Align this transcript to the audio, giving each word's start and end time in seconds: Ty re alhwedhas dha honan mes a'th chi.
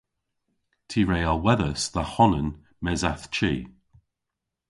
Ty 0.89 1.01
re 1.09 1.19
alhwedhas 1.31 1.81
dha 1.93 2.03
honan 2.13 2.49
mes 2.83 3.01
a'th 3.11 3.25
chi. 3.35 3.53